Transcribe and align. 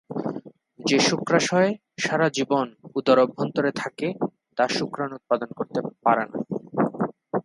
যে 0.79 0.97
শুক্রাশয় 0.99 1.71
সারা 1.99 2.27
জীবন 2.29 2.65
উদর 2.95 3.17
অভ্যন্তরে 3.19 3.71
থাকে 3.75 4.07
তা 4.57 4.65
শুক্রাণু 4.67 5.13
উৎপাদন 5.15 5.49
করতে 5.53 5.79
পারে 6.05 6.23
না। 6.25 6.37